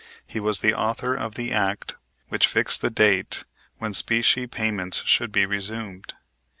[0.25, 1.95] He was the author of the act
[2.29, 3.45] which fixed the date
[3.77, 6.15] when specie payments should be resumed.